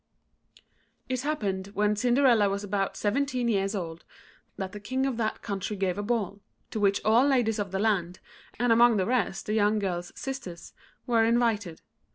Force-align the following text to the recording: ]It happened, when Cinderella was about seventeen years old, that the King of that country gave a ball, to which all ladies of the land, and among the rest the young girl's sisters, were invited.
]It 1.13 1.21
happened, 1.21 1.67
when 1.75 1.95
Cinderella 1.95 2.49
was 2.49 2.63
about 2.63 2.97
seventeen 2.97 3.47
years 3.47 3.75
old, 3.75 4.03
that 4.57 4.71
the 4.71 4.79
King 4.79 5.05
of 5.05 5.17
that 5.17 5.43
country 5.43 5.77
gave 5.77 5.99
a 5.99 6.01
ball, 6.01 6.41
to 6.71 6.79
which 6.79 7.01
all 7.05 7.27
ladies 7.27 7.59
of 7.59 7.69
the 7.69 7.77
land, 7.77 8.19
and 8.57 8.71
among 8.71 8.97
the 8.97 9.05
rest 9.05 9.45
the 9.45 9.53
young 9.53 9.77
girl's 9.77 10.11
sisters, 10.19 10.73
were 11.05 11.23
invited. 11.23 11.83